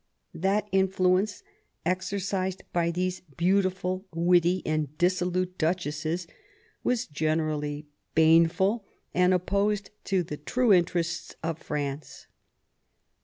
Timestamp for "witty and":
4.11-4.97